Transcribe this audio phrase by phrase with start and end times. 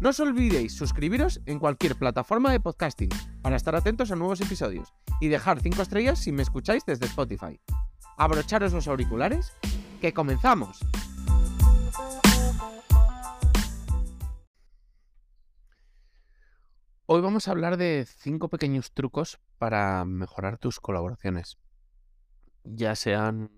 [0.00, 3.10] No os olvidéis suscribiros en cualquier plataforma de podcasting
[3.42, 7.58] para estar atentos a nuevos episodios y dejar 5 estrellas si me escucháis desde Spotify.
[8.16, 9.52] Abrocharos los auriculares,
[10.00, 10.78] que comenzamos.
[17.06, 21.58] Hoy vamos a hablar de 5 pequeños trucos para mejorar tus colaboraciones.
[22.62, 23.50] Ya sean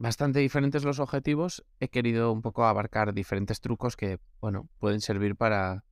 [0.00, 5.36] bastante diferentes los objetivos, he querido un poco abarcar diferentes trucos que, bueno, pueden servir
[5.36, 5.84] para,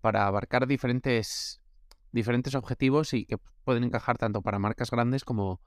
[0.00, 1.60] para abarcar diferentes,
[2.12, 5.60] diferentes objetivos y que pueden encajar tanto para marcas grandes como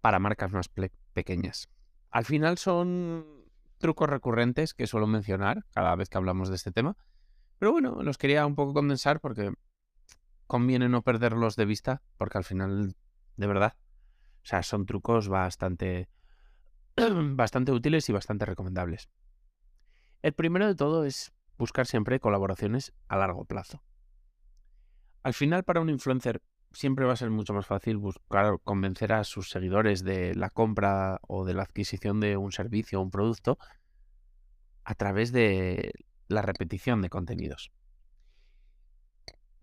[0.00, 0.70] para marcas más
[1.12, 1.68] pequeñas.
[2.10, 3.26] Al final son
[3.76, 6.96] trucos recurrentes que suelo mencionar cada vez que hablamos de este tema,
[7.58, 9.52] pero bueno, los quería un poco condensar porque
[10.46, 12.96] conviene no perderlos de vista, porque al final,
[13.36, 13.76] de verdad,
[14.42, 16.08] o sea, son trucos bastante
[17.36, 19.08] bastante útiles y bastante recomendables.
[20.22, 23.82] El primero de todo es buscar siempre colaboraciones a largo plazo.
[25.22, 26.42] Al final, para un influencer
[26.72, 31.20] siempre va a ser mucho más fácil buscar convencer a sus seguidores de la compra
[31.26, 33.58] o de la adquisición de un servicio o un producto
[34.84, 35.92] a través de
[36.28, 37.72] la repetición de contenidos.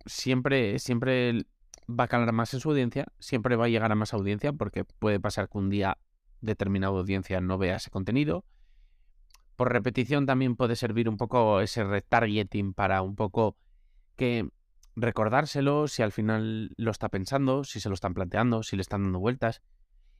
[0.06, 1.46] Siempre, siempre
[1.90, 4.84] va a calar más en su audiencia, siempre va a llegar a más audiencia porque
[4.84, 5.98] puede pasar que un día
[6.42, 8.46] determinada audiencia no vea ese contenido.
[9.56, 13.58] Por repetición también puede servir un poco ese retargeting para un poco
[14.16, 14.50] que
[14.96, 19.04] recordárselo si al final lo está pensando, si se lo están planteando, si le están
[19.04, 19.62] dando vueltas.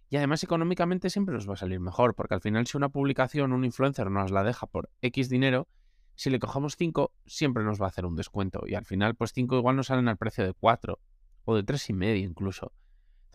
[0.10, 3.52] Y además económicamente siempre nos va a salir mejor, porque al final si una publicación,
[3.52, 5.68] un influencer nos la deja por X dinero,
[6.16, 8.64] si le cogemos 5 siempre nos va a hacer un descuento.
[8.66, 11.00] Y al final pues 5 igual nos salen al precio de 4
[11.46, 12.72] o de tres y medio incluso.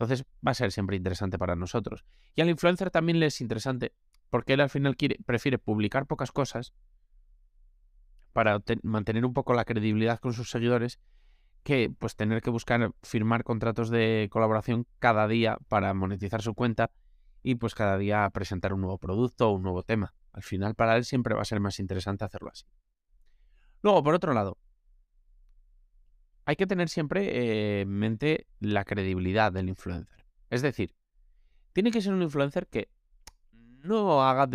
[0.02, 2.04] Entonces va a ser siempre interesante para nosotros.
[2.34, 3.94] Y al influencer también le es interesante
[4.30, 6.72] porque él al final prefiere publicar pocas cosas
[8.32, 10.98] para mantener un poco la credibilidad con sus seguidores
[11.62, 16.90] que pues tener que buscar firmar contratos de colaboración cada día para monetizar su cuenta
[17.44, 20.14] y pues cada día presentar un nuevo producto o un nuevo tema.
[20.32, 22.64] Al final para él siempre va a ser más interesante hacerlo así.
[23.82, 24.58] Luego, por otro lado,
[26.44, 30.24] hay que tener siempre eh, en mente la credibilidad del influencer.
[30.50, 30.94] Es decir,
[31.72, 32.88] tiene que ser un influencer que
[33.52, 34.48] no haga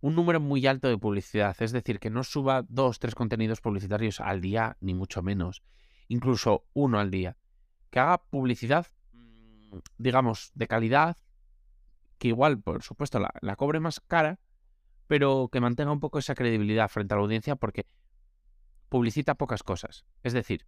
[0.00, 1.56] un número muy alto de publicidad.
[1.60, 5.62] Es decir, que no suba dos, tres contenidos publicitarios al día, ni mucho menos.
[6.08, 7.36] Incluso uno al día.
[7.90, 11.16] Que haga publicidad, mm, digamos, de calidad,
[12.18, 14.38] que igual, por supuesto, la, la cobre más cara,
[15.06, 17.86] pero que mantenga un poco esa credibilidad frente a la audiencia, porque
[18.88, 20.04] publicita pocas cosas.
[20.22, 20.66] Es decir,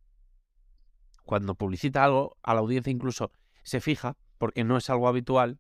[1.25, 3.31] cuando publicita algo, a la audiencia incluso
[3.63, 5.59] se fija porque no es algo habitual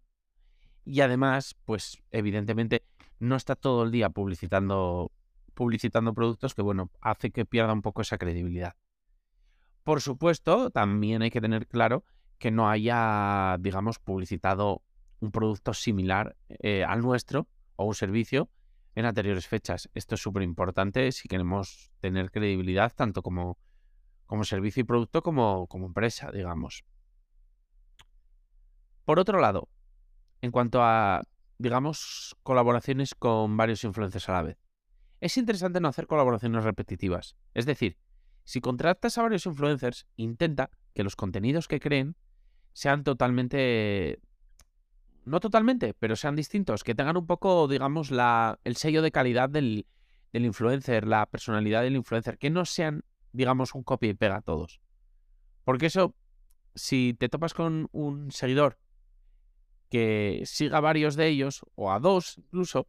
[0.84, 2.84] y además, pues evidentemente
[3.18, 5.12] no está todo el día publicitando
[5.52, 8.76] publicitando productos que bueno, hace que pierda un poco esa credibilidad.
[9.82, 12.04] Por supuesto, también hay que tener claro
[12.38, 14.82] que no haya, digamos, publicitado
[15.18, 18.48] un producto similar eh, al nuestro o un servicio
[18.98, 19.88] en anteriores fechas.
[19.94, 23.56] Esto es súper importante si queremos tener credibilidad tanto como,
[24.26, 26.84] como servicio y producto como, como empresa, digamos.
[29.04, 29.68] Por otro lado,
[30.42, 31.22] en cuanto a,
[31.58, 34.58] digamos, colaboraciones con varios influencers a la vez,
[35.20, 37.36] es interesante no hacer colaboraciones repetitivas.
[37.54, 37.98] Es decir,
[38.42, 42.16] si contratas a varios influencers, intenta que los contenidos que creen
[42.72, 44.20] sean totalmente
[45.28, 49.48] no totalmente, pero sean distintos, que tengan un poco, digamos, la, el sello de calidad
[49.48, 49.86] del,
[50.32, 54.80] del influencer, la personalidad del influencer, que no sean, digamos, un copia y pega todos.
[55.64, 56.14] Porque eso,
[56.74, 58.78] si te topas con un seguidor
[59.90, 62.86] que siga a varios de ellos, o a dos incluso,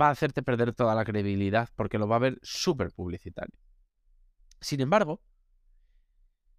[0.00, 3.58] va a hacerte perder toda la credibilidad porque lo va a ver súper publicitario.
[4.60, 5.20] Sin embargo,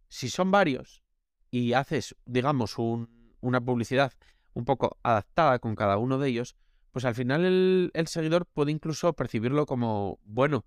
[0.08, 1.02] si son varios
[1.50, 4.14] y haces, digamos, un, una publicidad
[4.54, 6.56] un poco adaptada con cada uno de ellos,
[6.92, 10.66] pues al final el, seguidor puede incluso percibirlo como bueno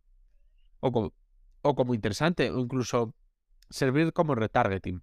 [0.81, 1.13] o como,
[1.63, 3.15] o como interesante o incluso
[3.71, 5.03] servir como retargeting.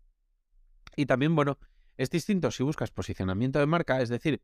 [0.95, 1.57] Y también, bueno,
[1.97, 4.41] es distinto si buscas posicionamiento de marca, es decir,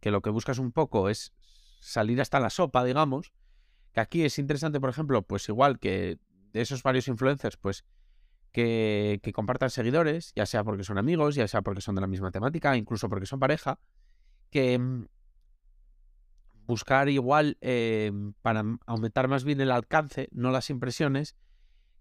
[0.00, 1.32] que lo que buscas un poco es
[1.80, 3.32] salir hasta la sopa, digamos.
[3.92, 6.18] Que aquí es interesante, por ejemplo, pues igual que
[6.52, 7.84] de esos varios influencers, pues
[8.52, 12.30] que, compartan seguidores, ya sea porque son amigos, ya sea porque son de la misma
[12.30, 13.78] temática, incluso porque son pareja,
[14.50, 15.06] que mm,
[16.66, 18.12] buscar igual eh,
[18.42, 21.36] para aumentar más bien el alcance, no las impresiones,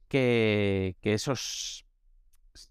[0.07, 1.85] que, que esos,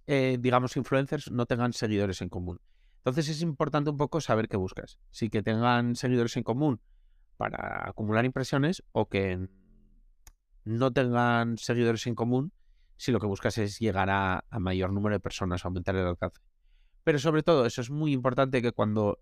[0.07, 2.61] eh, digamos, influencers no tengan seguidores en común.
[2.99, 4.99] Entonces es importante un poco saber qué buscas.
[5.11, 6.81] Si que tengan seguidores en común
[7.37, 9.49] para acumular impresiones o que
[10.65, 12.53] no tengan seguidores en común
[12.97, 16.41] si lo que buscas es llegar a, mayor número de personas, aumentar el alcance.
[17.05, 19.21] Pero sobre todo, eso es muy importante que cuando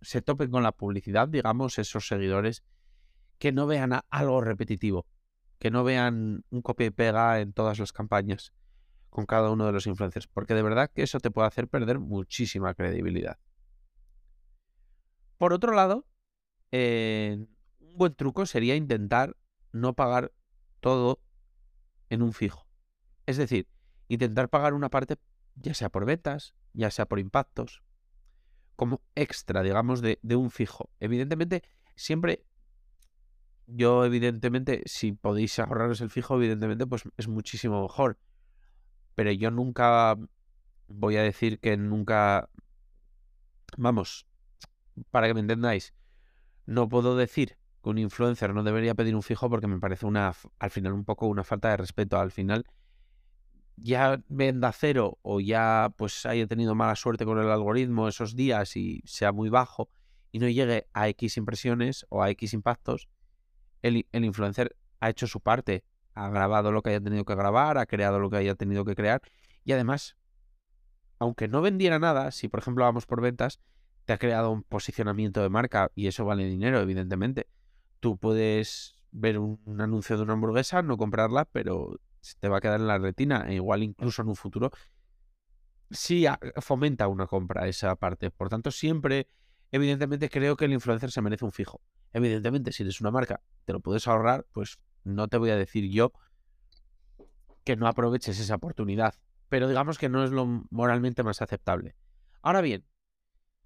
[0.00, 2.62] se topen con la publicidad, digamos, esos seguidores,
[3.38, 5.06] que no vean algo repetitivo,
[5.58, 8.52] que no vean un copia y pega en todas las campañas
[9.10, 11.98] con cada uno de los influencers, porque de verdad que eso te puede hacer perder
[11.98, 13.38] muchísima credibilidad.
[15.38, 16.06] Por otro lado,
[16.70, 17.46] eh,
[17.80, 19.36] un buen truco sería intentar
[19.72, 20.32] no pagar
[20.80, 21.20] todo
[22.10, 22.65] en un fijo.
[23.26, 23.68] Es decir,
[24.08, 25.16] intentar pagar una parte
[25.56, 27.82] ya sea por ventas, ya sea por impactos,
[28.76, 30.90] como extra, digamos, de, un fijo.
[31.00, 31.62] Evidentemente,
[31.96, 32.44] siempre,
[33.66, 38.18] yo evidentemente, si podéis ahorraros el fijo, evidentemente, pues es muchísimo mejor.
[39.14, 40.16] Pero yo nunca
[40.88, 42.50] voy a decir que nunca,
[43.78, 44.26] vamos,
[45.10, 45.94] para que me entendáis,
[46.66, 50.34] no puedo decir que un influencer no debería pedir un fijo porque me parece una,
[50.58, 52.18] al final, un poco una falta de respeto.
[52.18, 52.66] Al final,
[53.76, 58.76] ya venda cero o ya pues haya tenido mala suerte con el algoritmo esos días
[58.76, 59.88] y sea muy bajo
[60.32, 63.08] y no llegue a X impresiones o a X impactos,
[63.82, 65.84] el, el influencer ha hecho su parte,
[66.14, 68.94] ha grabado lo que haya tenido que grabar, ha creado lo que haya tenido que
[68.94, 69.22] crear
[69.64, 70.16] y además,
[71.18, 73.60] aunque no vendiera nada, si por ejemplo vamos por ventas,
[74.04, 77.48] te ha creado un posicionamiento de marca y eso vale dinero, evidentemente.
[77.98, 81.98] Tú puedes ver un, un anuncio de una hamburguesa, no comprarla, pero
[82.40, 84.70] te va a quedar en la retina, e igual incluso en un futuro,
[85.90, 86.26] sí
[86.56, 88.30] fomenta una compra esa parte.
[88.30, 89.28] Por tanto, siempre,
[89.70, 91.80] evidentemente, creo que el influencer se merece un fijo.
[92.12, 95.90] Evidentemente, si eres una marca, te lo puedes ahorrar, pues no te voy a decir
[95.90, 96.12] yo
[97.64, 99.14] que no aproveches esa oportunidad.
[99.48, 101.94] Pero digamos que no es lo moralmente más aceptable.
[102.42, 102.84] Ahora bien,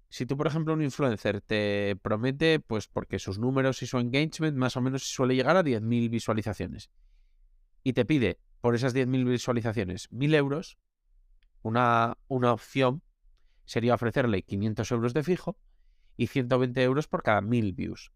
[0.09, 4.57] si tú, por ejemplo, un influencer te promete, pues porque sus números y su engagement
[4.57, 6.91] más o menos suele llegar a 10.000 visualizaciones,
[7.83, 10.77] y te pide por esas 10.000 visualizaciones 1.000 euros,
[11.63, 13.01] una, una opción
[13.65, 15.57] sería ofrecerle 500 euros de fijo
[16.15, 18.11] y 120 euros por cada 1.000 views.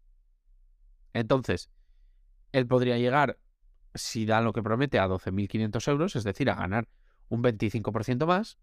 [1.12, 1.70] Entonces,
[2.52, 3.38] él podría llegar,
[3.94, 6.88] si da lo que promete, a 12.500 euros, es decir, a ganar
[7.28, 8.58] un 25% más.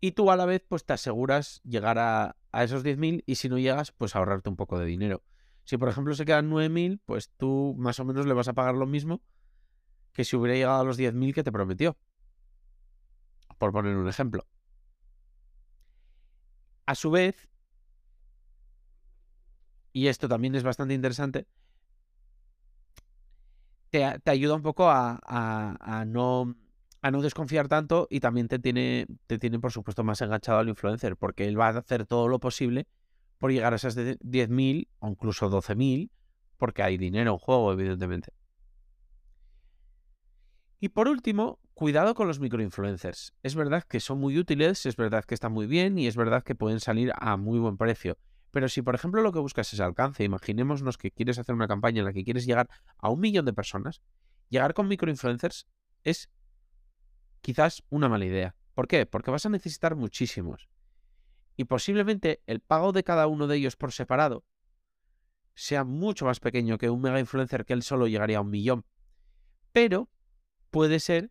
[0.00, 3.48] Y tú a la vez, pues te aseguras llegar a, a esos 10.000 y si
[3.48, 5.22] no llegas, pues ahorrarte un poco de dinero.
[5.64, 8.74] Si por ejemplo se quedan 9.000, pues tú más o menos le vas a pagar
[8.74, 9.22] lo mismo
[10.18, 11.96] que si hubiera llegado a los 10.000 que te prometió.
[13.56, 14.44] Por poner un ejemplo.
[16.86, 17.48] A su vez,
[19.92, 21.46] y esto también es bastante interesante,
[23.90, 26.56] te, ayuda un poco a, no,
[27.00, 30.68] a no desconfiar tanto y también te tiene, te tiene, por supuesto, más enganchado al
[30.68, 32.88] influencer, porque él va a hacer todo lo posible
[33.38, 36.10] por llegar a esas 10.000 o incluso 12.000,
[36.56, 38.32] porque hay dinero en juego, evidentemente.
[40.80, 43.34] Y por último, cuidado con los microinfluencers.
[43.42, 46.44] Es verdad que son muy útiles, es verdad que están muy bien y es verdad
[46.44, 48.16] que pueden salir a muy buen precio.
[48.52, 51.98] Pero si, por ejemplo, lo que buscas es alcance, imaginémonos que quieres hacer una campaña
[51.98, 54.02] en la que quieres llegar a un millón de personas,
[54.48, 55.66] llegar con microinfluencers
[56.04, 56.30] es
[57.40, 58.54] quizás una mala idea.
[58.74, 59.04] ¿Por qué?
[59.04, 60.68] Porque vas a necesitar muchísimos.
[61.56, 64.44] Y posiblemente el pago de cada uno de ellos por separado
[65.54, 68.84] sea mucho más pequeño que un mega influencer que él solo llegaría a un millón.
[69.72, 70.08] Pero
[70.70, 71.30] puede ser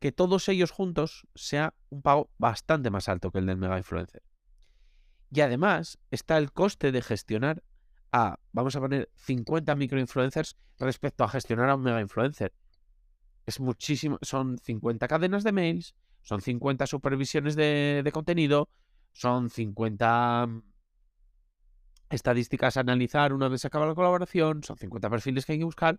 [0.00, 4.22] que todos ellos juntos sea un pago bastante más alto que el del mega influencer.
[5.30, 7.62] Y además está el coste de gestionar
[8.10, 12.52] a, vamos a poner, 50 microinfluencers respecto a gestionar a un mega influencer.
[13.46, 18.68] Es muchísimo, son 50 cadenas de mails, son 50 supervisiones de, de contenido,
[19.12, 20.48] son 50
[22.10, 25.64] estadísticas a analizar una vez se acaba la colaboración, son 50 perfiles que hay que
[25.64, 25.98] buscar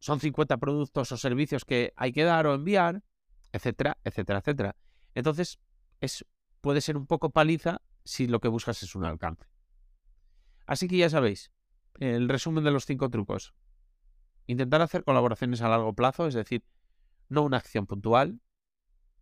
[0.00, 3.04] son 50 productos o servicios que hay que dar o enviar,
[3.52, 4.76] etcétera, etcétera, etcétera.
[5.14, 5.60] Entonces,
[6.00, 6.24] es,
[6.60, 9.46] puede ser un poco paliza si lo que buscas es un alcance.
[10.66, 11.52] Así que ya sabéis,
[11.98, 13.54] el resumen de los cinco trucos.
[14.46, 16.64] Intentar hacer colaboraciones a largo plazo, es decir,
[17.28, 18.40] no una acción puntual.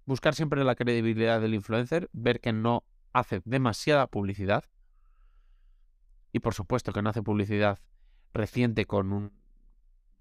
[0.06, 4.64] Buscar siempre la credibilidad del influencer, ver que no hace demasiada publicidad.
[6.30, 7.80] y por supuesto que no hace publicidad
[8.35, 9.38] reciente con un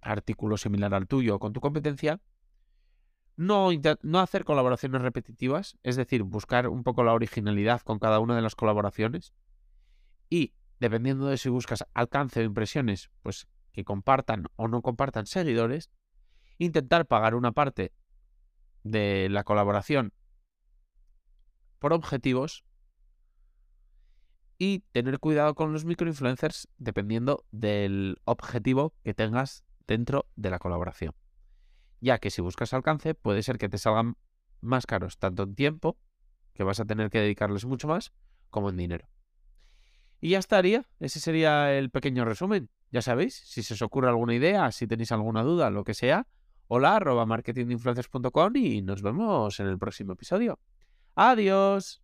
[0.01, 2.21] artículo similar al tuyo con tu competencia,
[3.35, 3.69] no,
[4.01, 8.41] no hacer colaboraciones repetitivas, es decir, buscar un poco la originalidad con cada una de
[8.41, 9.33] las colaboraciones
[10.29, 15.91] y dependiendo de si buscas alcance o impresiones, pues que compartan o no compartan seguidores,
[16.57, 17.93] intentar pagar una parte
[18.83, 20.13] de la colaboración
[21.79, 22.65] por objetivos
[24.57, 31.13] y tener cuidado con los microinfluencers dependiendo del objetivo que tengas dentro de la colaboración.
[31.99, 34.17] Ya que si buscas alcance puede ser que te salgan
[34.61, 35.97] más caros tanto en tiempo,
[36.53, 38.11] que vas a tener que dedicarles mucho más,
[38.49, 39.07] como en dinero.
[40.19, 42.69] Y ya estaría, ese sería el pequeño resumen.
[42.91, 46.27] Ya sabéis, si se os ocurre alguna idea, si tenéis alguna duda, lo que sea,
[46.67, 50.59] hola arroba marketinginfluencers.com y nos vemos en el próximo episodio.
[51.15, 52.01] Adiós.